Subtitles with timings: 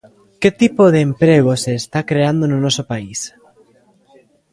[0.41, 3.19] ¿Que tipo de emprego se está creando no noso país?